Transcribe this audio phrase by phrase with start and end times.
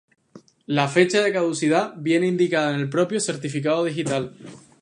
[0.65, 4.35] La fecha de caducidad viene indicada en el propio certificado digital.